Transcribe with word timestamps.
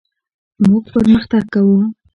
موږ 0.69 0.83
پرمختګ 0.95 1.43
کوو. 1.53 1.77